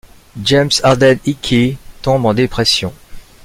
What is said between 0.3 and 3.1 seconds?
James Harden-Hickey tombe en dépression.